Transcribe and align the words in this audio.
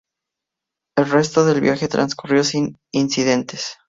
El 0.97 1.11
resto 1.11 1.45
del 1.45 1.61
viaje 1.61 1.87
transcurrió 1.87 2.43
sin 2.43 2.79
incidentes. 2.91 3.73